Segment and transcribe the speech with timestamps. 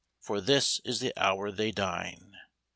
[0.19, 2.35] For this is the hour they dine.